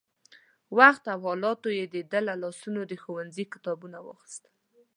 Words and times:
وخت 0.77 1.03
او 1.13 1.19
حالاتو 1.27 1.67
يې 1.77 1.85
د 1.93 1.95
ده 2.11 2.19
له 2.27 2.33
لاسونو 2.43 2.81
د 2.85 2.93
ښوونځي 3.03 3.45
کتابونه 3.53 3.97
واخيستل. 4.01 4.53